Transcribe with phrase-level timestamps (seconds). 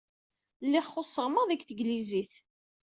[0.65, 2.33] Lliɣ xuṣṣeɣ maḍi deg teglizit.